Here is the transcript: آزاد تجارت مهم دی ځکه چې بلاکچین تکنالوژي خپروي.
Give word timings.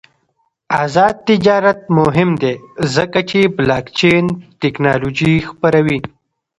آزاد 0.83 1.15
تجارت 1.27 1.79
مهم 1.97 2.29
دی 2.41 2.53
ځکه 2.95 3.19
چې 3.29 3.39
بلاکچین 3.55 4.25
تکنالوژي 4.61 5.33
خپروي. 5.49 5.99